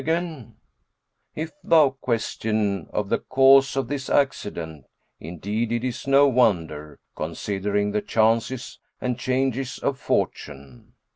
'[FN#394] 0.03 0.53
If 1.35 1.51
thou 1.63 1.91
question 1.91 2.87
of 2.91 3.09
the 3.09 3.19
cause 3.19 3.77
of 3.77 3.87
this 3.87 4.09
accident, 4.09 4.85
indeed 5.19 5.71
it 5.71 5.83
is 5.83 6.07
no 6.07 6.27
wonder, 6.27 6.97
considering 7.15 7.91
the 7.91 8.01
chances 8.01 8.79
and 8.99 9.19
changes 9.19 9.77
of 9.77 9.99
Fortune. 9.99 10.95